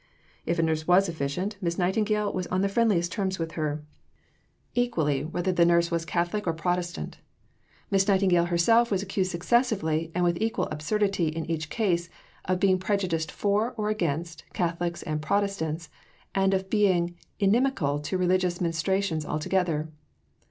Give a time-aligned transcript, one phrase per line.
[0.47, 3.83] If a nurse was efficient, Miss Nightingale was on the friendliest terms with her,
[4.73, 7.19] equally whether the nurse were Catholic or Protestant.
[7.91, 12.09] Miss Nightingale herself was accused successively, and with equal absurdity in each case,
[12.45, 15.87] of being prejudiced for, or against, Catholics and Protestants,
[16.33, 19.87] and of being inimical to religious ministrations altogether.